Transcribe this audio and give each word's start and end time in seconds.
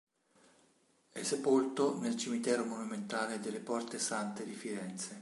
È 1.11 1.21
sepolto 1.21 1.99
nel 1.99 2.17
Cimitero 2.17 2.65
Monumentale 2.65 3.39
delle 3.39 3.59
Porte 3.59 3.99
Sante 3.99 4.43
di 4.43 4.53
Firenze. 4.55 5.09